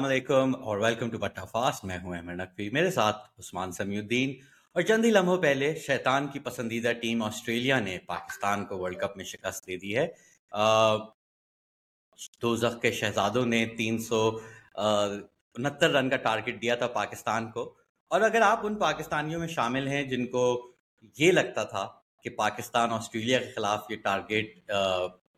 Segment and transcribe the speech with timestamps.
[0.00, 4.34] वालेकुम और welcome to बट्टा फास्ट मैं हूँ अहमद नकवी मेरे साथ उस्मान समीउद्दीन।
[4.76, 9.14] और चंद ही लम्हों पहले शैतान की पसंदीदा टीम ऑस्ट्रेलिया ने पाकिस्तान को वर्ल्ड कप
[9.18, 10.06] में शिकस्त दे दी है।
[12.40, 17.64] दो के शहजादों ने तीन सौ उनहत्तर रन का टारगेट दिया था पाकिस्तान को।
[18.10, 20.42] और अगर आप उन पाकिस्तानियों में शामिल हैं जिनको
[21.18, 21.84] ये लगता था
[22.24, 24.48] कि पाकिस्तान ऑस्ट्रेलिया के खिलाफ ये टारगेट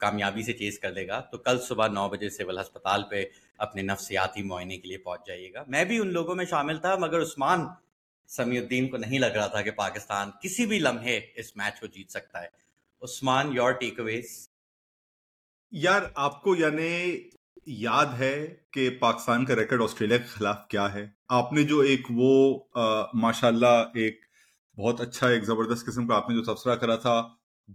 [0.00, 3.22] कामयाबी से चेज कर लेगा तो कल सुबह नौ बजे सिविल अस्पताल पे
[3.60, 7.18] अपने नफ्सियाती मुआयने के लिए पहुँच जाइएगा। मैं भी उन लोगों में शामिल था, मगर
[7.20, 7.68] उस्मान
[8.28, 12.10] समीउद्दीन को नहीं लग रहा था कि पाकिस्तान किसी भी लम्हे इस मैच को जीत
[12.10, 12.50] सकता है।
[13.02, 14.36] उस्मान योर टेकअवेज
[15.72, 17.30] यार, आपको यानी
[17.68, 18.36] याद है
[18.74, 21.14] कि पाकिस्तान का रिकॉर्ड ऑस्ट्रेलिया के खिलाफ क्या है?
[21.30, 22.70] आपने जो एक वो
[23.16, 24.20] माशाल्लाह एक
[24.78, 27.16] बहुत अच्छा एक ज़बरदस्त किस्म का आपने जो तबसरा करा था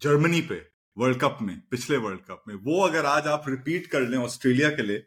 [0.01, 0.55] जर्मनी पे
[0.97, 4.69] वर्ल्ड कप में, पिछले वर्ल्ड कप में। वो अगर आज आप रिपीट कर लें ऑस्ट्रेलिया
[4.69, 4.97] के लिए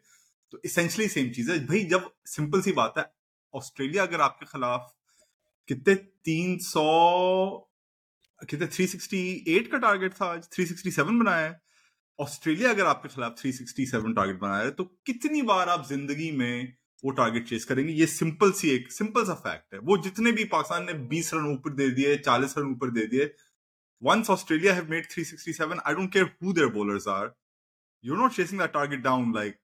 [0.53, 3.05] तो इसेंशली सेम चीज़ है। भाई, जब सिंपल सी बात है,
[3.53, 4.93] ऑस्ट्रेलिया अगर आपके खिलाफ
[5.69, 6.83] कितने तीन सौ,
[8.41, 11.59] कितने थ्री सिक्सटी एट का टारगेट था आज थ्री सिक्सटी सेवन बनाया है,
[12.19, 16.31] ऑस्ट्रेलिया अगर आपके खिलाफ थ्री सिक्सटी सेवन टारगेट बनाया है तो कितनी बार आप ज़िंदगी
[16.33, 17.93] में वो टारगेट चेस करेंगे?
[17.93, 21.45] ये सिंपल सी एक सिंपल सा फैक्ट है। वो जितने भी पाकिस्तान ने बीस रन
[21.47, 23.25] ऊपर दे दिए, चालीस रन ऊपर दे दिए
[24.01, 27.35] once australia have made 367 i don't care who their bowlers are.
[28.03, 29.55] You're not chasing that target down like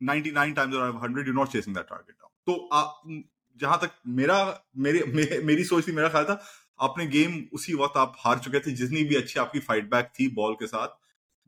[0.00, 2.30] 99 times out of 100 you're not chasing that target down.
[2.46, 3.22] तो, so
[3.60, 4.36] जहाँ तक मेरा
[4.76, 5.02] मेरे
[5.44, 6.34] मेरी सोच थी मेरा ख्याल था
[6.80, 10.28] आपने गेम उसी वक्त आप हार चुके थे जितनी भी अच्छी आपकी फाइट बैक थी
[10.34, 10.88] बॉल के साथ.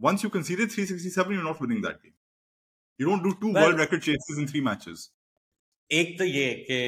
[0.00, 2.12] Once you can see they 367 you not winning that game
[3.00, 5.10] you don't do two world record chases in three matches
[5.90, 6.78] एक तो ये कि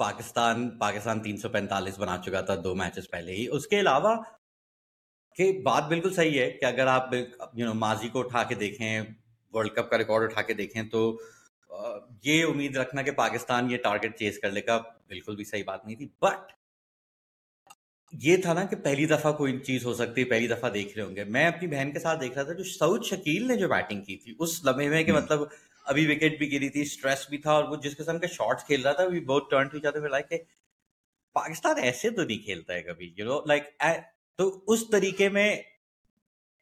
[0.00, 3.46] पाकिस्तान पाकिस्तान 345 बना चुका था दो मैचेस पहले ही.
[3.46, 4.14] उसके अलावा
[5.36, 9.14] कि बात बिल्कुल सही है कि अगर आप यू नो माजी को उठा के देखें
[9.52, 11.02] वर्ल्ड कप का रिकॉर्ड उठा के देखें तो
[12.24, 14.78] ये उम्मीद रखना कि पाकिस्तान ये टारगेट चेस कर लेगा
[15.10, 16.52] बिल्कुल भी सही बात नहीं थी बट
[18.12, 21.06] ये था ना कि पहली दफ़ा कोई चीज़ हो सकती है पहली दफ़ा देख रहे
[21.06, 24.02] होंगे मैं अपनी बहन के साथ देख रहा था जो सऊद शकील ने जो बैटिंग
[24.04, 25.50] की थी उस लम्हे में कि हम्म। मतलब
[25.86, 28.82] अभी विकेट भी गिरी थी स्ट्रेस भी था और वो जिस किस्म के शॉट्स खेल
[28.82, 30.46] रहा था वी बहुत टर्न टू जाते लाइक
[31.36, 33.70] पाकिस्तान ऐसे तो नहीं खेलता है कभी यू नो लाइक
[34.40, 35.64] तो उस तरीके में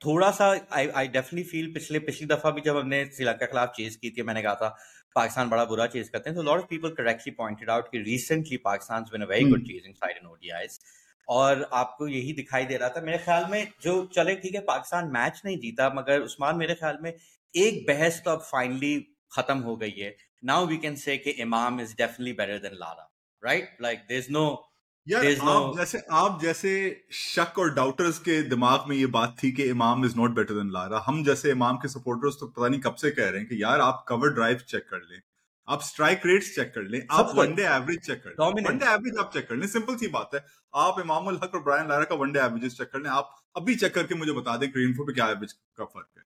[0.04, 3.72] थोड़ा सा आई आई डेफिनेटली फील पिछले पिछली दफ़ा भी जब हमने श्रीलंका के खिलाफ
[3.76, 4.68] चेज की थी मैंने कहा था
[5.14, 8.56] पाकिस्तान बड़ा बुरा चेज करते हैं तो lot of people correctly pointed out कि recently
[8.56, 10.80] Pakistan been a very good chasing side in ODIs
[11.28, 15.08] और आपको यही दिखाई दे रहा था मेरे ख्याल में जो चले ठीक है पाकिस्तान
[15.08, 17.12] मैच नहीं जीता मगर उस्मान मेरे ख्याल में
[17.56, 21.80] एक बहस तो अब फाइनली खत्म हो गई है। नाउ वी कैन से कि Imam
[21.80, 24.67] is definitely better than Lara right like there is no
[25.08, 29.62] यार आप जैसे आप जैसे शक और डाउटर्स के दिमाग में ये बात थी कि
[29.62, 32.94] Imam is not better than Lara हम जैसे इमाम के सपोर्टर्स तो पता नहीं कब
[32.94, 35.20] से कह रहे हैं कि यार आप कवर ड्राइव चेक कर लें
[35.68, 39.32] आप स्ट्राइक रेट्स चेक कर लें आप वनडे एवरेज चेक कर लें। वनडे एवरेज आप
[39.32, 42.14] चेक कर लें सिंपल सी बात है। आप इमाम उल हक और ब्रायन लारा का
[42.14, 45.28] वनडे एवरेज चेक कर लें आप अभी चेक करके मुझे बता दें ग्रीन पे क्या
[45.30, 46.24] एवरेज का फ़र्क है।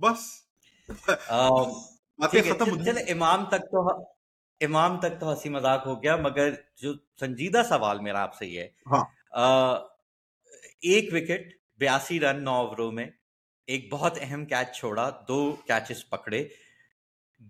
[0.00, 0.46] बस।
[2.20, 4.19] खत्म इमाम तक तो
[4.60, 8.68] इमाम तक तो हँसी मज़ाक हो गया मगर जो संजीदा सवाल मेरा आपसे ये है.
[10.86, 13.12] एक विकेट बयासी रन नौ ओवरों में
[13.68, 16.40] एक बहुत अहम कैच छोड़ा दो कैचेस पकड़े।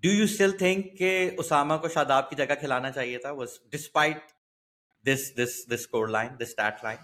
[0.02, 3.36] डू यू स्टिल थिंक कि उसामा को शादाब की जगह खिलाना चाहिए था?
[3.38, 4.22] Was despite
[5.04, 6.98] this this this score line this stat line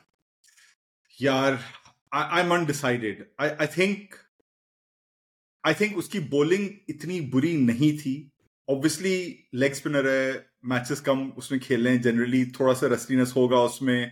[1.18, 1.58] यार
[2.12, 4.14] I am undecided I I think
[5.64, 8.14] I think उसकी बॉलिंग इतनी बुरी नहीं थी
[8.68, 9.16] ऑब्वियसली
[9.54, 14.10] लेग स्पिनर है मैचेस कम उसमें खेल हैं जनरली थोड़ा सा रस्टीनेस होगा उसमें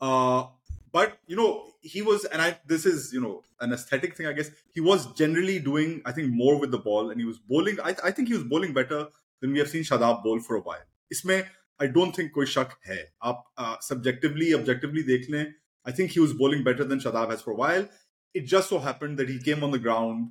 [0.00, 1.48] but you know
[1.82, 5.06] he was and i this is you know an aesthetic thing i guess he was
[5.14, 8.28] generally doing i think more with the ball and he was bowling i, I think
[8.28, 9.06] he was bowling better
[9.42, 11.36] than we have seen shadab bowl for a while इसमें
[11.80, 16.32] आई don't think कोई शक है आप uh, objectively देख लें I think he was
[16.38, 17.86] bowling better than Shadab has for a while
[18.34, 20.28] it just so happened that he came on the ground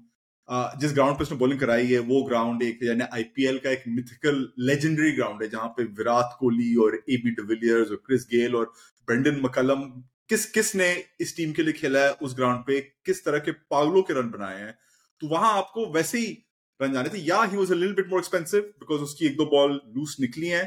[0.50, 4.48] जिस ground पे उसने बॉलिंग कराई है, वो ग्राउंड एक यानी आईपीएल का एक मिथिकल
[4.60, 8.74] लेजेंडरी ग्राउंड है, जहाँ पे विराट कोहली और ए बी डिविलियर्स और क्रिस गेल और
[9.08, 9.82] ब्रेंडन मकलम
[10.30, 10.90] किस किस ने
[11.22, 14.30] इस टीम के लिए खेला है, उस ग्राउंड पे, किस तरह के पागलों के रन
[14.32, 14.78] बनाए हैं
[15.22, 16.32] तो वहाँ आपको वैसे ही
[16.80, 19.80] रन जाने थे। या he was little bit more expensive because उसकी एक दो बॉल
[19.96, 20.66] लूज निकली हैं।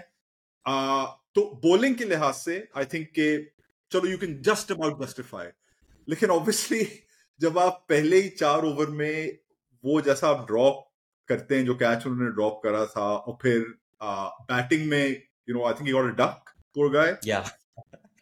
[1.35, 3.37] तो बॉलिंग के लिहाज से आई थिंक के,
[3.93, 5.47] चलो you can just about justify
[6.09, 6.87] लेकिन ऑब्वियसली
[7.41, 9.39] जब आप पहले ही चार ओवर में
[9.85, 10.87] वो जैसा आप ड्रॉप
[11.29, 13.61] करते हैं जो कैच उन्होंने ड्रॉप करा था और फिर
[14.03, 15.07] बैटिंग में
[15.49, 17.45] you know I think you duck poor guy या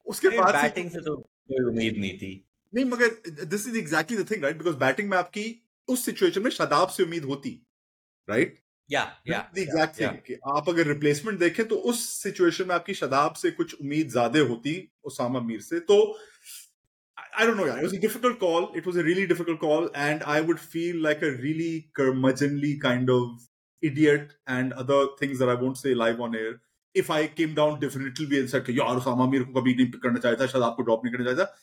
[0.06, 2.32] उसके बाद बैटिंग से तो कोई उम्मीद नहीं थी।
[2.72, 5.44] नहीं मगर this is exactly the thing right because batting में आपकी
[5.88, 7.50] उस सिचुएशन में शदाब से उम्मीद होती
[8.28, 8.58] राइट
[8.90, 13.34] या या एग्जैक्ट थिंग कि आप अगर रिप्लेसमेंट देखें तो उस सिचुएशन में आपकी शदाब
[13.34, 15.96] से कुछ उम्मीद ज़्यादा होती उसामा मीर से। तो
[17.37, 17.77] I don't know, yeah.
[17.77, 18.71] It was a difficult call.
[18.73, 23.09] It was a really difficult call, and I would feel like a really curmudgeonly kind
[23.09, 23.27] of
[23.81, 26.61] idiot and other things that I won't say live on air.
[26.93, 30.01] If I came down differently be and said, यार उसामा मीर को कभी नहीं pick
[30.01, 31.53] करना चाहिए था शायद आपको drop नहीं करना चाहिए था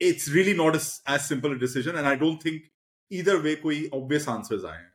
[0.00, 2.62] it's really not as, as simple a decision and I don't think
[3.10, 4.93] either way कोई obvious answers आए हैं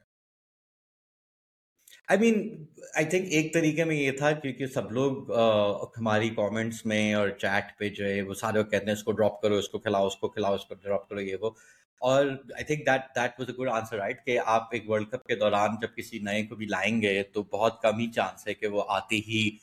[2.11, 6.87] आई मीन आई थिंक एक तरीके में ये था क्योंकि सब लोग uh, हमारी कमेंट्स
[6.87, 9.79] में और चैट पे जो है वो सारे लोग कहते हैं इसको ड्रॉप करो इसको
[9.79, 11.57] खिलाओ उसको खिलाओ इसको ड्रॉप करो ये वो।
[12.03, 15.23] और I think that that was a good answer right कि आप एक वर्ल्ड कप
[15.29, 18.67] के दौरान जब किसी नए को भी लाएँगे तो बहुत कम ही चांस है कि
[18.67, 19.61] वो आते ही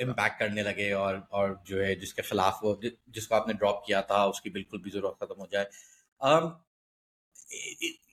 [0.00, 4.26] इम्पैक्ट करने लगे और और जो है जिसके खिलाफ वो जिसको आपने ड्रॉप किया था
[4.26, 5.66] उसकी बिल्कुल भी ज़रूरत खत्म हो जाए।
[6.26, 6.50] um,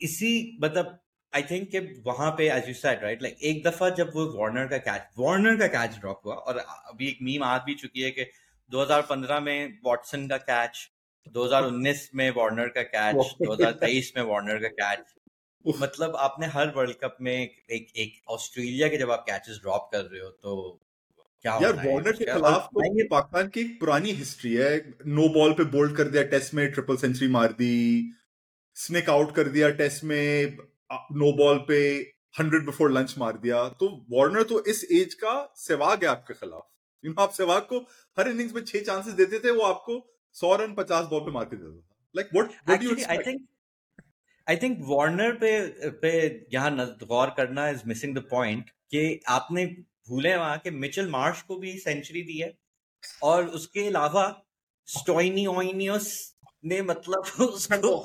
[0.01, 0.99] इसी मतलब
[1.37, 4.67] आई थिंक कि वहाँ पे as you said right like एक दफ़ा जब वो वार्नर
[4.67, 8.11] का कैच वार्नर का कैच ड्रॉप हुआ और अभी एक मीम आ भी चुकी है
[8.11, 8.25] कि
[8.71, 10.87] 2015 में वॉटसन का कैच
[11.35, 15.05] 2019 में वार्नर का कैच 2023 में वार्नर का कैच
[15.65, 20.03] मतलब आपने हर वर्ल्ड कप में एक एक ऑस्ट्रेलिया के जब आप कैचेस ड्रॉप कर
[20.03, 20.57] रहे हो तो
[21.45, 24.75] क्या यार वार्नर के खिलाफ तो पाकिस्तान की एक पुरानी हिस्ट्री है
[25.17, 27.75] नो बॉल पे बोल्ड कर दिया टेस्ट में ट्रिपल सेंचुरी मार दी
[28.77, 30.57] स्निक आउट कर दिया टेस्ट में
[30.91, 31.79] नो बॉल पे
[32.39, 36.67] हंड्रेड बिफोर लंच मार दिया। तो वार्नर तो इस एज का सहवाग है आपके खिलाफ।
[37.03, 37.79] यू नो आप सहवाग को
[38.17, 39.99] हर इनिंग्स में छह चांसेस देते थे वो आपको
[40.35, 43.47] सौ रन पचास बॉल पे मार के देता था। Like what what you I think
[44.47, 45.51] I think Warner पे
[45.89, 46.11] पे
[46.53, 49.65] यहाँ गौर करना इज़ मिसिंग द पॉइंट कि आपने
[50.09, 52.53] भूले वहाँ के मिचेल मार्श को भी सेंचुरी दी है
[53.23, 54.43] और उसके अलावा
[54.87, 56.35] स्टोइनी ओइनियस
[56.65, 57.95] ने मतलब उसको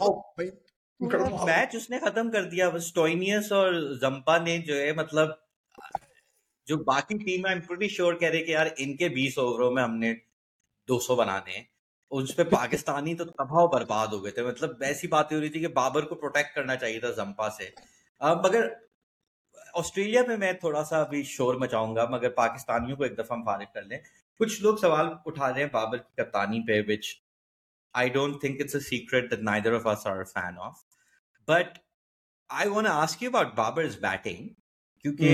[1.03, 5.39] मैच उसने खत्म कर दिया बस स्टोइनियस और जंपा ने जो है मतलब
[6.67, 10.13] जो बाकी टीम है प्रीटी श्योर कह रहे कि यार इनके 20 ओवरों में हमने
[10.89, 11.69] 200 बनाने हैं।
[12.11, 15.61] उस पे पाकिस्तानी तो तबाह बर्बाद हो गए थे। मतलब ऐसी बातें हो रही थी
[15.61, 17.73] कि बाबर को प्रोटेक्ट करना चाहिए था जंपा से।
[18.21, 18.71] मगर
[19.77, 23.69] ऑस्ट्रेलिया में मैं थोड़ा सा अभी शोर मचाऊँगा मगर पाकिस्तानियों को एक दफ़ा हम फारिग
[23.69, 24.01] कर लें।
[24.39, 27.15] कुछ लोग सवाल उठा रहे हैं बाबर की कप्तानी पे which
[27.95, 30.59] I don't think it's a secret that neither of us are a fan
[31.49, 31.79] but
[32.50, 34.49] I want ask you about Babar's batting
[35.05, 35.29] क्योंकि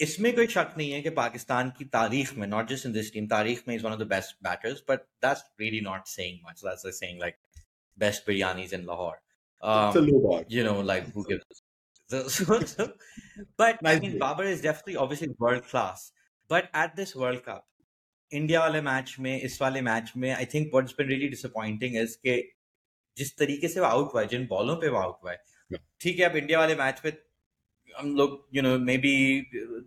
[0.00, 3.26] इसमें कोई शक नहीं है कि पाकिस्तान की तारीख में not just in this team
[3.28, 6.86] तारीख में is one of the best batters but that's really not saying much that's
[6.86, 7.36] a saying like
[7.98, 9.20] best biryanis in Lahore
[10.50, 11.62] you know like who gives
[13.60, 16.12] but I mean Babar is definitely obviously world class
[16.50, 17.64] but at this world cup
[18.32, 22.16] India वाले match में इस वाले match में I think what's been really disappointing is
[22.18, 22.36] के
[23.16, 25.42] जिस तरीके से वो आउट हुआ है जिन बॉलों पे वो आउट हुआ है।
[26.00, 27.12] ठीक है अब इंडिया वाले मैच पे
[27.98, 29.40] हम लोग यू नो मे बी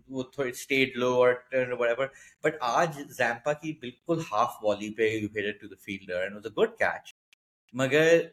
[0.08, 1.74] वो थोड़े स्टेट लो और टर्न
[2.44, 6.74] बट आज जैम्पा की बिल्कुल हाफ़ वॉली पे headed to the fielder and a good
[6.74, 7.14] catch
[7.74, 8.30] मगर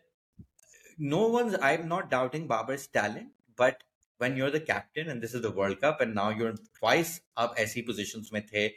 [1.00, 3.84] no one I am not doubting Babar talent but
[4.22, 7.22] when you are the captain and this is the world cup and now you're twice
[7.38, 8.68] अब ऐसी position में थे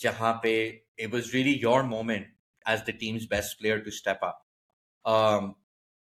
[0.00, 0.54] जहाँ पे
[1.00, 2.32] it was really your moment
[2.68, 4.38] as the team's best player to step up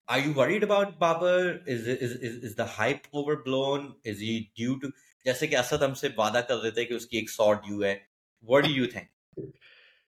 [0.07, 1.60] are you worried about Babar?
[1.65, 3.95] Is, is is is the hype overblown?
[4.04, 4.91] Is he due to
[5.25, 8.00] जैसे कि असद हमसे वादा कर रहे थे कि उसकी एक सौ ड्यू है
[8.43, 9.08] What do you think?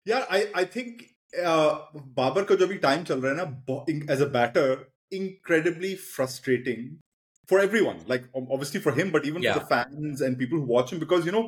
[0.05, 1.05] Yeah, I I think
[1.43, 1.79] uh,
[2.21, 6.99] Babar का जो भी टाइम चल रहा है ना as a batter incredibly frustrating
[7.47, 9.55] for everyone like obviously for him but even yeah.
[9.55, 11.45] for the fans and people who watch him because you know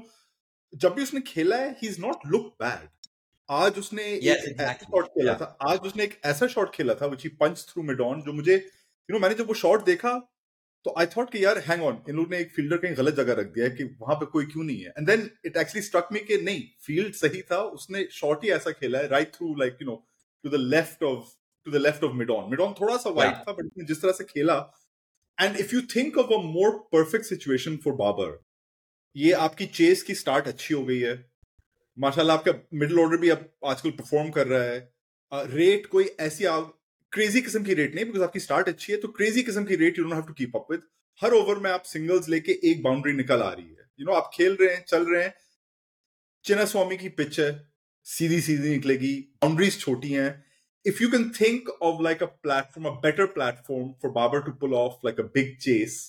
[0.75, 2.88] जब भी उसने खेला है he is not look bad
[3.51, 4.89] आज उसने yes, एक exactly.
[4.91, 5.41] Shot खेला yeah.
[5.41, 8.34] था आज उसने एक ऐसा शॉट खेला था which he punch through mid on जो
[8.34, 10.12] मुझे यू नो मैंने जब वो शॉट देखा
[10.86, 13.34] तो आई थॉट कि यार हैंग ऑन इन लोगों ने एक फील्डर कहीं गलत जगह
[13.34, 16.08] रख दिया है कि वहाँ पे कोई क्यों नहीं है and then it actually struck
[16.13, 19.77] me कि नहीं फ़ील्ड सही था उसने शॉट ही ऐसा खेला है right through like
[19.81, 19.96] you know
[20.43, 21.34] to the left off
[21.65, 23.48] to the left off mid on mid on थोड़ा सा वाइट yeah.
[23.48, 24.55] था बट उसने जिस तरह से खेला
[25.38, 28.39] and if you think of a more perfect situation for Babar
[29.15, 31.30] ये आपकी चेस की स्टार्ट अच्छी हो गई है
[31.98, 36.77] माशाल्लाह आपका मिडिल ऑर्डर भी अब आजकल परफॉर्म कर रहा है। रेट कोई ऐसी आप
[37.12, 39.98] क्रेजी किस्म की रेट नहीं बिकॉज़ आपकी स्टार्ट अच्छी है तो क्रेजी किस्म की rate
[40.00, 40.81] you don't have to keep up with
[41.21, 44.12] her over में आप सिंगल्स लेके एक बाउंड्री निकल आ रही है। यू you नो
[44.12, 45.33] know, आप खेल रहे हैं चल रहे हैं
[46.45, 47.50] चिना स्वामी की पिच है
[48.05, 50.31] सीधी सीधी निकलेगी बाउंड्रीज छोटी हैं।
[50.86, 54.74] If you can think of like a platform a better platform for Babar to pull
[54.75, 56.01] off like a big chase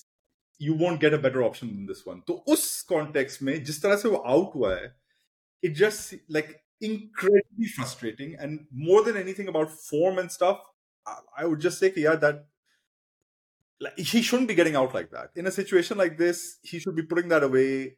[0.61, 4.09] you want get a better option this one तो उस कॉन्टेक्स्ट में जिस तरह से
[4.09, 4.91] वो आउट हुआ है
[5.64, 10.58] It just like incredibly frustrating and more than anything about form and stuff
[11.44, 12.36] i would just say yeah that
[13.80, 15.30] like, he shouldn't be getting out like that.
[15.36, 17.96] In a situation like this, he should be putting that away.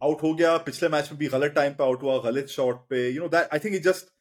[0.00, 3.08] Out हो गया पिछले match में भी गलत time पे out हुआ गलत shot पे
[3.10, 4.14] you know that I think it just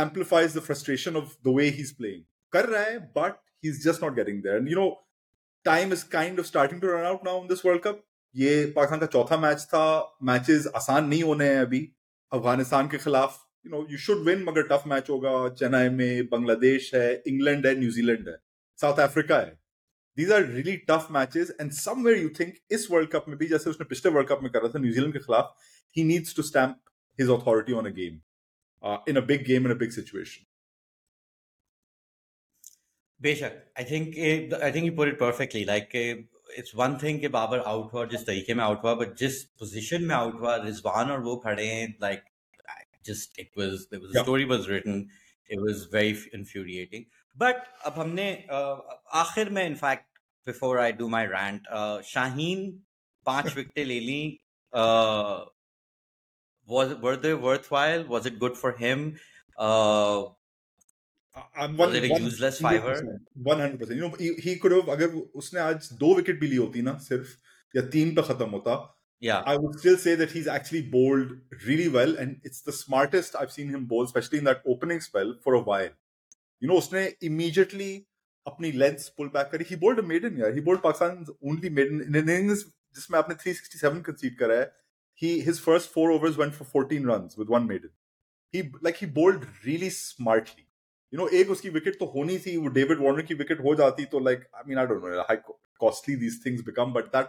[0.00, 2.20] amplifies the frustration of the way he's playing
[2.52, 4.86] कर रहा है but he's just not getting there and you know
[5.68, 7.98] time is kind of starting to run out now in this world cup
[8.42, 9.84] ये पाकिस्तान का चौथा match था
[10.30, 11.82] matches आसान नहीं होने हैं अभी
[12.31, 16.93] अफ़गानिस्तान के खिलाफ you know you should win मगर टफ मैच होगा। चेन्नई में बांग्लादेश
[16.95, 18.37] है, इंग्लैंड है, न्यूजीलैंड है,
[18.79, 19.59] साउथ अफ्रीका है।
[20.17, 23.69] These are really tough matches and somewhere you think इस वर्ल्ड कप में भी, जैसे
[23.69, 25.55] उसने पिछले वर्ल्ड कप में कर रहा था न्यूजीलैंड के खिलाफ
[25.95, 26.79] he needs to stamp
[27.19, 28.21] his authority on a game
[29.09, 30.45] in a big game in a big situation
[33.19, 34.17] बेशक I think
[34.61, 35.89] I think you put it perfectly like
[36.57, 40.03] it's one thing कि Babar out हुआ जिस तरीके में out हुआ but जिस position
[40.03, 42.23] में out हुआ रिजवान और वो खड़े हैं like
[43.03, 44.23] just it was the yeah.
[44.23, 45.09] story was written
[45.49, 47.05] it was very infuriating
[47.35, 48.27] but अब हमने
[49.21, 51.67] आखिर में in fact before I do my rant
[52.11, 52.69] Shaheen
[53.25, 54.21] पाँच विकेटें ले ली
[56.67, 59.01] was were they worthwhile was it good for him
[59.67, 60.19] uh
[61.55, 62.95] I'm one, a one, useless fiver
[63.41, 66.81] 100% you know he, he could have अगर उसने आज दो विकेट भी ली होती
[66.87, 67.35] ना सिर्फ़
[67.75, 68.75] या तीन पे खत्म होता
[69.21, 69.43] yeah.
[69.45, 71.33] I would still say that he's actually bowled
[71.65, 75.35] really well, and it's the smartest I've seen him bowl, especially in that opening spell
[75.43, 75.91] for a while.
[76.61, 77.91] You know, उसने immediately
[78.47, 82.15] अपनी लेंथ पुल बैक करी he bowled maiden यार he bowled Pakistan only maiden in
[82.15, 82.63] innings
[82.95, 84.69] जिसमें आपने 367 कंसीड करा है
[85.21, 87.91] he his first four overs went for 14 runs with one maiden
[88.53, 90.65] he like he bowled really smartly
[91.13, 94.05] you know एक उसकी wicket तो होनी थी, वो डेविड वार्नर की विकेट हो जाती
[94.05, 95.35] तो like I mean I don't know how
[95.79, 97.25] costly these things become but that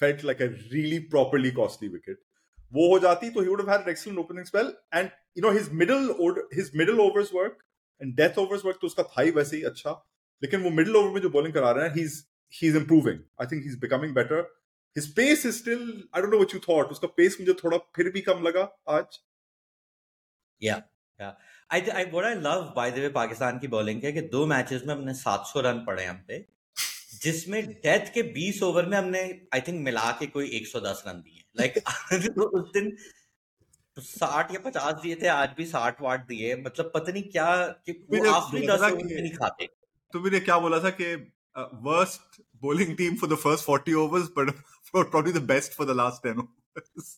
[0.00, 2.22] felt like a really properly costly wicket
[2.72, 6.14] वो हो जाती तो he would had excellent opening spell and you know his middle
[6.54, 7.58] his middle overs work
[8.02, 10.10] and death overs work तो उसका था ही वैसे ही अच्छा
[10.42, 13.20] लेकिन वो मिडिल ओवर में जो बॉलिंग करा रहे हैं he is he is improving
[13.40, 14.60] I think he is becoming better
[14.96, 18.10] his pace is still I don't know what you thought उसका पेस मुझे थोड़ा फिर
[18.10, 19.06] भी कम लगा आज.
[20.62, 20.76] या
[21.20, 21.57] या yeah.
[21.70, 24.82] I, I what I love by the way Pakistan की bowling है कि दो मैचेस
[24.86, 26.44] में हमने 700 रन पड़े हम पे
[27.22, 29.22] जिसमें डेथ के 20 ओवर में हमने
[29.54, 31.78] आई थिंक मिला के कोई 110 रन दिए लाइक
[32.38, 32.96] तो उस दिन
[33.96, 38.66] साठ या पचास दिए थे आज भी साठ वाट दिए मतलब पता नहीं क्या आखिरी
[38.66, 39.68] दस ओवर नहीं खाते
[40.12, 41.14] तो मैंने क्या बोला था कि
[41.90, 44.48] worst bowling team for the first 40 overs but
[44.92, 47.10] probably the best for the last 10 overs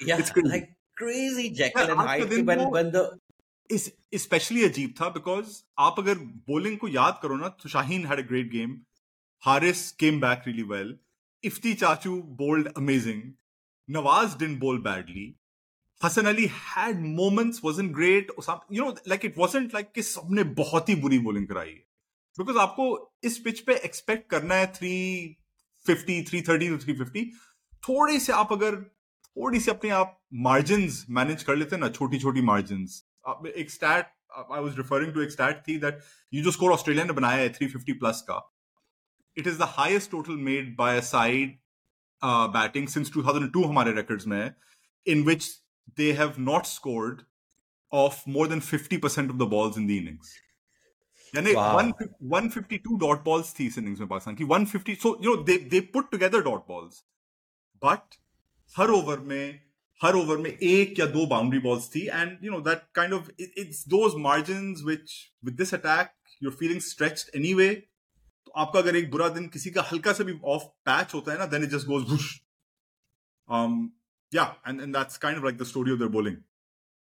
[0.00, 0.48] yeah it's crazy.
[0.48, 0.66] like
[1.02, 3.04] crazy Jekyll and Hyde when when the
[4.14, 8.50] specially अजीब था बिकॉज़ आप अगर बोलिंग को याद करो ना तो Shaheen had great
[8.50, 8.80] game
[9.40, 10.98] Haris came back really well
[11.44, 13.22] Ifti चाचू bowled amazing
[13.90, 15.34] Nawaz didn't bowl badly
[16.04, 18.30] Hasan Ali had moments was in great
[18.72, 21.68] you know like it was like कि सबने बहुत ही बुरी बोलिंग कराई.
[21.68, 21.84] है
[22.38, 25.36] बिकॉज़ आपको इस pitch पे एक्सपेक्ट करना है three
[25.86, 27.32] fifty three thirty two three fifty
[27.88, 32.42] थोड़ी से आप अगर, थोड़ी सी अपने आप मार्जिन मैनेज कर लेते ना छोटी छोटी
[32.42, 32.86] मार्जिन
[33.56, 34.06] एक stat
[34.50, 36.00] I was referring to एक stat थी that
[36.32, 38.42] you जो score Australia ने बनाया है 350 plus का
[39.36, 41.58] is the highest total made by a side
[42.22, 44.54] uh, batting since 2002 हमारे records में
[45.06, 45.48] in which
[45.96, 47.24] they have not scored
[47.90, 50.32] of more than 50% of the balls in the innings.
[51.34, 51.92] यानी wow.
[52.20, 55.80] 152 dot balls थी इस innings में पाकिस्तान की 150 so you know they they
[55.80, 57.02] put together dot balls
[57.82, 58.18] but
[58.76, 59.60] her over में
[60.02, 63.30] हर over में एक या दो बाउंड्री बॉल्स थी and you know that kind of
[63.38, 67.72] it, it's those margins which with this attack you're feeling stretched anyway.
[68.46, 71.38] तो आपका अगर एक बुरा दिन किसी का हल्का से भी ऑफ़ पैच होता है
[71.38, 72.30] ना then it just goes bush
[74.32, 76.36] या and and that's kind of like the story of their bowling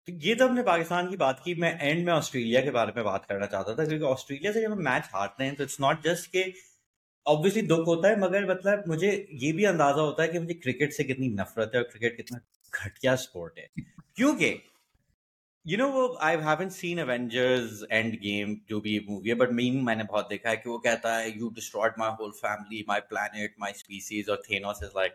[0.09, 3.25] ये तो हमने पाकिस्तान की बात की मैं एंड में ऑस्ट्रेलिया के बारे में बात
[3.29, 6.31] करना चाहता था क्योंकि ऑस्ट्रेलिया से जब हम मैच हारते हैं तो इट्स नॉट जस्ट
[6.31, 6.43] के
[7.27, 9.11] ऑब्वियसली दुख होता है मगर मतलब मुझे
[9.43, 12.39] ये भी अंदाज़ा होता है कि मुझे क्रिकेट से कितनी नफरत है और क्रिकेट कितना
[12.75, 13.67] घटिया स्पोर्ट है।
[14.17, 14.55] क्योंकि
[15.67, 17.85] यू नो वो I haven't seen Avengers
[18.21, 21.31] Endgame जो भी मूवी है बट मीम मैंने बहुत देखा है कि वो कहता है
[21.39, 25.15] you destroyed my whole family my planet my species और Thanos is like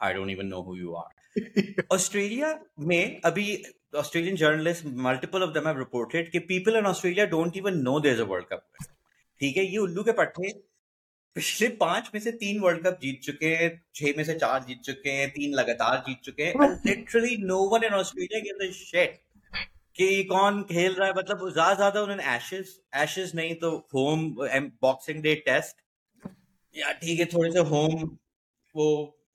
[0.00, 3.46] I don't even know who you are Australia में अभी
[3.96, 8.14] Australian journalist multiple of them have reported कि people in Australia don't even know there
[8.14, 8.66] is a world cup
[9.40, 10.52] ठीक है ये उल्लू के पट्टे
[11.36, 14.80] पिछले पाँच में से तीन वर्ल्ड कप जीत चुके हैं छह में से चार जीत
[14.84, 19.20] चुके हैं तीन लगातार जीत चुके हैं। Literally no one in Australia give the shit
[19.96, 24.28] कि कौन खेल रहा है। मतलब ज़्यादा ज़्यादा उन्होंने एशेस एशेस नहीं तो होम
[24.82, 25.82] बॉक्सिंग डे टेस्ट
[26.76, 28.04] या ठीक है थोड़े से होम
[28.74, 28.86] वो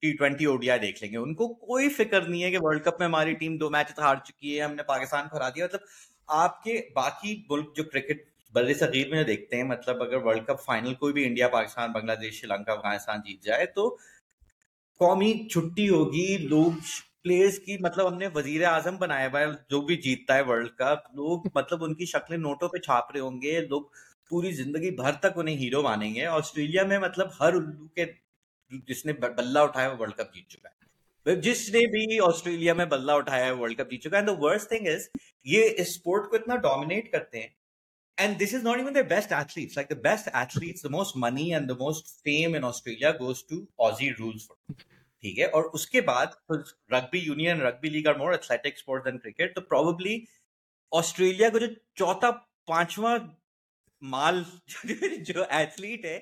[0.02, 3.34] टी ट्वेंटी ओडिया देख लेंगे। उनको कोई फ़िक्र नहीं है कि वर्ल्ड कप में हमारी
[3.36, 5.86] टीम दो मैच हार चुकी है हमने पाकिस्तान को हरा दिया। मतलब
[6.30, 8.26] आपके बाकी मुल्क जो क्रिकेट
[8.56, 12.40] बड़े सगीर में देखते हैं मतलब अगर वर्ल्ड कप फाइनल कोई भी इंडिया पाकिस्तान बांग्लादेश
[12.40, 13.90] श्रीलंका अफ़गानिस्तान जीत जाए तो
[15.00, 16.76] कौमी छुट्टी होगी। लोग
[17.24, 21.04] प्लेयर्स की मतलब हमने वज़ीर आज़म बनाया हुआ है जो भी जीतता है वर्ल्ड कप
[21.16, 23.92] लोग मतलब उनकी शक्लें नोटों पे छाप रहे होंगे। लोग
[24.32, 28.06] पूरी ज़िंदगी भर तक उन्हें हीरो मानेंगे। ऑस्ट्रेलिया में मतलब हर उल्लू के
[28.88, 33.46] जिसने बल्ला उठाया वो वर्ल्ड कप जीत चुका है। जिसने भी ऑस्ट्रेलिया में बल्ला उठाया
[33.46, 35.08] है वर्ल्ड कप जीत चुका है। द वर्स्ट थिंग इज़
[35.46, 37.54] ये इस स्पोर्ट को इतना डोमिनेट करते हैं
[38.19, 39.77] and this is not even their best athletes.
[39.77, 43.67] Like the best athletes, the most money and the most fame in Australia goes to
[43.81, 44.49] Aussie rules.
[45.23, 49.55] ठीक है और उसके बाद rugby union rugby league are more athletic sport than cricket
[49.55, 50.15] तो probably
[50.93, 51.67] Australia को जो
[51.99, 52.31] चौथा
[52.69, 53.17] पांचवा
[54.03, 54.45] माल
[55.31, 56.19] जो एथलीट है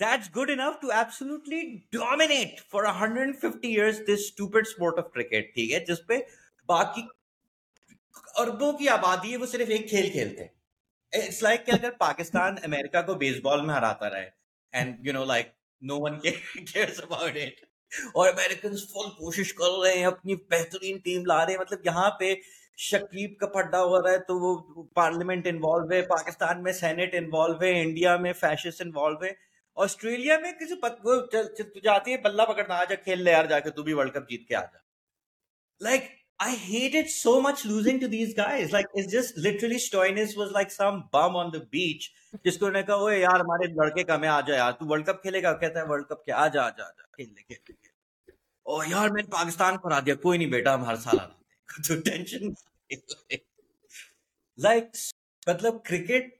[0.00, 1.58] that's good enough to absolutely
[1.92, 6.18] dominate for 150 years this stupid sport of cricket ठीक है जिसपे
[6.68, 7.02] बाकी
[8.44, 10.52] अरबों की आबादी है वो सिर्फ एक खेल खेलते हैं
[11.15, 14.27] इट्स लाइक कि अगर पाकिस्तान अमेरिका को बेसबॉल में हराता रहे
[14.73, 17.65] and you know like no one cares about it
[18.15, 22.09] और अमेरिकन फुल कोशिश कर रहे हैं अपनी बेहतरीन टीम ला रहे हैं। मतलब यहाँ
[22.19, 22.37] पे
[22.77, 24.55] शकीब का पड्डा हो रहा है तो वो
[24.95, 29.35] पार्लियामेंट इन्वॉल्व है पाकिस्तान में सेनेट इन्वॉल्व है इंडिया में फैशिस्ट इन्वॉल्व है।
[29.77, 33.47] ऑस्ट्रेलिया में किसी पत, वो तू जाती है बल्ला पकड़ना आ जा खेल ले यार
[33.47, 34.83] जाके तू भी वर्ल्ड कप जीत के आ जा।
[35.81, 38.71] Like I hated so much losing to these guys.
[38.71, 42.09] Like, it's just literally Stoinis was like some bum on the beach.
[42.45, 45.21] जिसको ने कहा, ओए यार, हमारे लड़के का मैं आ जा यार, तू वर्ल्ड कप
[45.23, 45.53] खेलेगा?
[45.53, 46.35] कहता है वर्ल्ड कप क्या?
[46.35, 48.33] आ जा आ जा आ जा खेल ले खेल ले
[48.65, 52.01] ओ यार, मैंने पाकिस्तान को हरा दिया। कोई नहीं बेटा, हम हर साल हराते तो
[52.09, 52.55] टेंशन
[54.57, 54.91] लाइक
[55.49, 56.33] मतलब क्रिकेट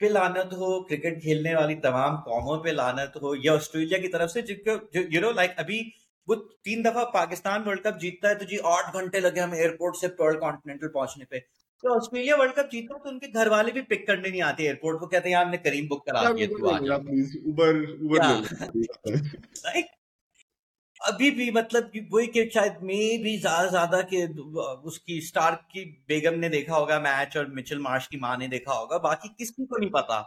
[0.00, 4.30] पे लानत हो क्रिकेट खेलने वाली तमाम कौमों पे लानत हो, या ऑस्ट्रेलिया की तरफ़
[4.30, 5.80] से जिनको यू नो लाइक अभी
[6.28, 9.96] वो तीन दफ़ा पाकिस्तान वर्ल्ड कप जीतता है तो जी आठ घंटे लगे हम एयरपोर्ट
[9.96, 13.80] से पर्ल कॉन्टिनेंटल पहुँचने पे। तो ऑस्ट्रेलिया वर्ल्ड कप जीता तो उनके घर वाले भी
[13.84, 16.56] पिक करने नहीं आते एयरपोर्ट को कहते हैं हमने करीम बुक करा दिया तू
[21.00, 24.18] अभी भी मतलब वही कि शायद मे भी ज़्यादा ज़्यादा के
[24.88, 28.72] उसकी स्टार की बेगम ने देखा होगा मैच और मिचल मार्श की माँ ने देखा
[28.72, 30.18] होगा बाकी किसी को नहीं पता।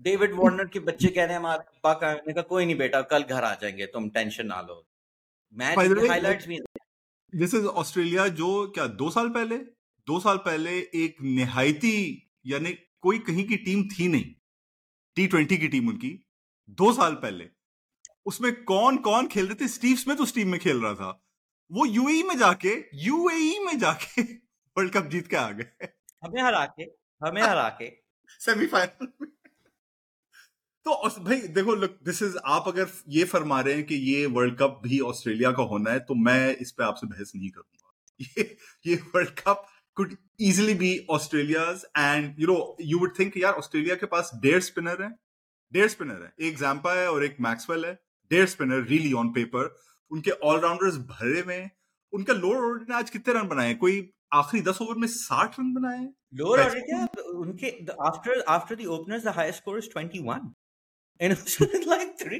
[0.00, 3.44] डेविड वार्नर के बच्चे कह रहे हैं हमारे पापा का कोई नहीं बेटा कल घर
[3.44, 4.84] आ जाएँगे तुम टेंशन ना लो।
[5.54, 6.58] मैच हाइलाइट्स भी
[7.34, 9.58] दिस इज़ ऑस्ट्रेलिया जो क्या दो साल पहले?
[10.06, 14.34] दो साल पहले एक निहायती यानी कोई कहीं की टीम थी नहीं।
[15.16, 16.26] टी ट्वेंटी की टीम उनकी।
[16.70, 17.48] दो साल पहले।
[18.26, 19.68] उसमें कौन कौन खेल रहे थे?
[19.68, 21.24] स्टीव स्मिथ उस टीम में खेल रहा था।
[21.72, 24.22] वो यूएई में जाके यूएई में जाके
[24.78, 25.88] वर्ल्ड कप जीत के आ गए।
[26.24, 26.82] हमें हरा के
[27.26, 27.90] हमें हरा के।
[28.28, 29.28] सेमीफाइनल में।
[30.86, 34.56] तो भाई देखो लुक दिस इज़ आप अगर ये फरमा रहे हैं कि ये वर्ल्ड
[34.58, 37.92] कप भी ऑस्ट्रेलिया का होना है तो मैं इस पे आपसे बहस नहीं करूँगा।
[38.38, 39.66] ये ये world cup
[39.96, 44.60] could easily be Australia's and you know you would think यार ऑस्ट्रेलिया के पास डेढ़
[44.60, 45.10] स्पिनर है?
[45.72, 47.92] डेढ़ स्पिनर है। एक जैम्पा है और एक मैक्सवेल है।
[48.30, 49.74] डेढ़ स्पिनर रियली ऑन पेपर
[50.10, 51.70] उनके ऑलराउंडर्स भरे में
[52.12, 55.72] उनका लोअर ऑर्डर ने आज कितने रन बनाए कोई आखिरी दस ओवर में साठ रन
[55.74, 57.06] बनाए लोअर ऑर्डर क्या?
[57.24, 57.70] उनके
[58.06, 60.50] after after the openers the highest score is 21
[61.20, 61.36] and
[61.88, 62.38] like three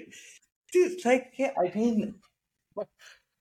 [1.06, 2.14] like I mean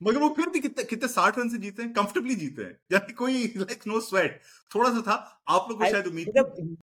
[0.02, 3.13] मगर वो फिर भी कितने कितने साठ रन से जीते हैं कंफर्टेबली जीते हैं। यानी
[3.13, 4.41] कोई लाइक नो स्वेट
[4.75, 5.15] थोड़ा सा था
[5.47, 6.78] आप लोग को शायद उम्मीद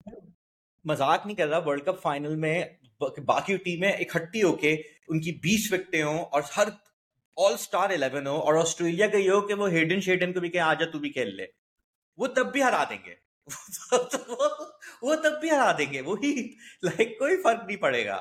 [0.85, 4.75] मज़ाक नहीं कर रहा वर्ल्ड कप फाइनल में बाकी टीमें इकट्ठी होके
[5.11, 6.73] उनकी बीस विकटें हो और हर
[7.39, 10.49] ऑल स्टार इलेवन हो और ऑस्ट्रेलिया का ये हो कि वो हेडन शेडन को भी
[10.49, 11.49] कहे आजा तू भी खेल ले।
[12.19, 13.17] वो तब भी हरा देंगे।
[13.95, 14.49] वो,
[15.05, 16.33] वो तब भी हरा देंगे। वही
[16.85, 18.17] लाइक कोई फ़र्क नहीं पड़ेगा।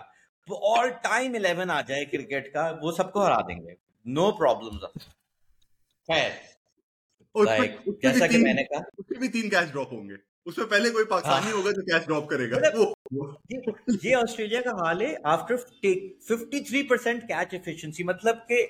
[0.47, 3.75] वो ऑल टाइम इलेवन आ जाए क्रिकेट का वो सबको हरा देंगे।
[4.06, 4.77] नो प्रॉब्लम
[6.08, 6.32] खैर।
[8.03, 11.53] जैसा कि मैंने कहा। उसके भी तीन कैच ड्रॉप होंगे। उसमें पहले कोई पाकिस्तानी हाँ।
[11.53, 13.60] होगा जो कैच ड्रॉप करेगा। मतलब वो, ये,
[14.10, 18.65] ये ऑस्ट्रेलिया का हाल है after fifty three percent catch efficiency मतलब के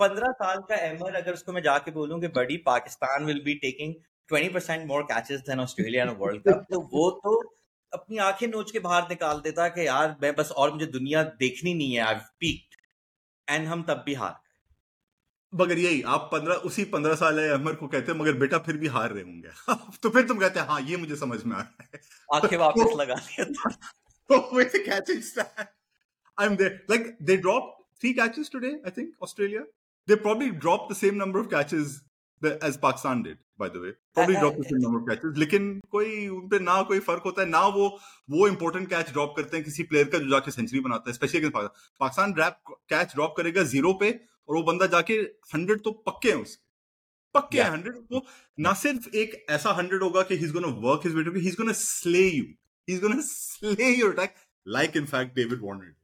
[0.00, 3.94] पंद्रह साल का एमर अगर उसको मैं जाके बोलूँ कि बड़ी Pakistan will be taking
[4.28, 7.55] twenty percent more catches than Australia in world cup तो वो तो
[7.96, 11.74] अपनी आँखें नोच के बाहर निकाल देता कि यार मैं बस और मुझे दुनिया देखनी
[11.74, 12.76] नहीं है आई पीक्ड
[13.48, 14.40] एंड हम तब भी हार
[15.54, 18.76] मगर यही आप पंद्रह उसी पंद्रह साल है अमर को कहते हैं मगर बेटा फिर
[18.76, 19.48] भी हार रहे होंगे
[20.02, 22.00] तो फिर तुम कहते हैं हाँ ये मुझे समझ में आ रहा है
[22.34, 25.68] आँखें वापस लगा लिया.
[26.88, 29.62] Like they dropped three catches today, I think, Australia.
[30.08, 32.02] They probably dropped the same number of catches
[32.42, 33.92] as Pakistan did, by the way.
[34.14, 35.36] Probably dropped the same number of catches.
[35.38, 37.88] लेकिन कोई उन पे ना कोई फ़र्क होता है ना वो
[38.28, 41.48] वो इंपॉर्टेंट कैच ड्रॉप करते हैं किसी प्लेयर का जो जाके सेंचुरी बनाता है specially
[41.48, 44.10] Pakistan drop catch drop करेगा ज़ीरो पे
[44.48, 45.14] और वो बंदा जाके
[45.54, 46.64] हंड्रेड तो पक्के हैं उसके
[47.34, 48.24] पक्के हंड्रेड वो
[48.58, 51.56] ना सिर्फ़ एक ऐसा हंड्रेड होगा कि he is gonna work his way he is
[51.56, 54.34] gonna slay you he is gonna slay your attack
[54.66, 55.94] like in fact David Warner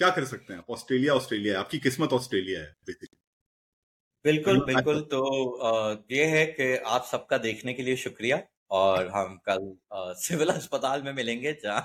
[0.00, 3.11] क्या कर सकते हैं आप ऑस्ट्रेलिया ऑस्ट्रेलिया है आपकी किस्मत ऑस्ट्रेलिया है बेसिकली
[4.24, 5.20] बिल्कुल बिल्कुल। तो
[6.10, 9.72] ये है कि आप सबका देखने के लिए शुक्रिया और हम कल
[10.20, 11.80] सिविल अस्पताल में मिलेंगे जहाँ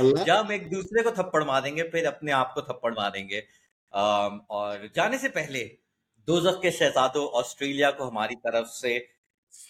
[0.00, 3.42] जहाँ हम एक दूसरे को थप्पड़ मारेंगे फिर अपने आप को थप्पड़ मारेंगे।
[3.92, 5.64] और जाने से पहले
[6.28, 8.98] दोजख के शहजादों ऑस्ट्रेलिया को हमारी तरफ़ से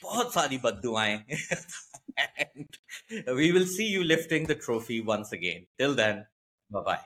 [0.03, 1.17] बहुत सारी बदुआएँ
[3.31, 6.25] we will see you lifting the trophy once again till then
[6.71, 7.05] bye bye